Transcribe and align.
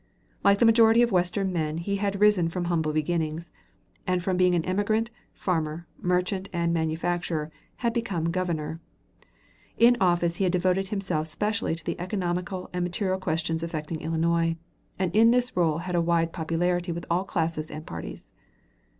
Like 0.43 0.57
the 0.57 0.65
majority 0.65 1.03
of 1.03 1.11
Western 1.11 1.53
men 1.53 1.77
he 1.77 1.97
had 1.97 2.19
risen 2.19 2.49
from 2.49 2.65
humble 2.65 2.91
beginnings, 2.91 3.51
and 4.07 4.23
from 4.23 4.35
being 4.35 4.55
an 4.55 4.65
emigrant, 4.65 5.11
farmer, 5.31 5.85
merchant, 6.01 6.49
and 6.51 6.73
manufacturer, 6.73 7.51
had 7.85 7.93
become 7.93 8.31
Governor. 8.31 8.79
In 9.77 9.95
office 10.01 10.37
he 10.37 10.43
had 10.43 10.53
devoted 10.53 10.87
himself 10.87 11.27
specially 11.27 11.75
to 11.75 11.85
the 11.85 11.99
economical 11.99 12.67
and 12.73 12.83
material 12.83 13.19
questions 13.19 13.61
affecting 13.61 14.01
Illinois, 14.01 14.57
and 14.97 15.15
in 15.15 15.29
this 15.29 15.55
role 15.55 15.77
had 15.77 15.93
a 15.93 16.01
wide 16.01 16.33
popularity 16.33 16.91
with 16.91 17.05
all 17.11 17.23
classes 17.23 17.69
and 17.69 17.85
parties. 17.85 18.27